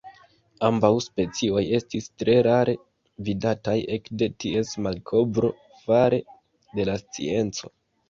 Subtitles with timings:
[0.69, 2.75] Ambaŭ specioj estis tre rare
[3.29, 5.55] vidataj ekde ties malkovro
[5.87, 6.25] fare
[6.77, 7.77] de la scienco.